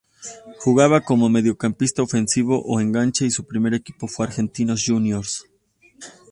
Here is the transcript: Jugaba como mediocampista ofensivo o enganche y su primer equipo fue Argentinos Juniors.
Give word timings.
Jugaba 0.63 0.97
como 1.09 1.29
mediocampista 1.35 2.01
ofensivo 2.01 2.59
o 2.65 2.79
enganche 2.81 3.23
y 3.23 3.29
su 3.29 3.45
primer 3.45 3.75
equipo 3.75 4.07
fue 4.07 4.25
Argentinos 4.25 4.83
Juniors. 4.87 5.45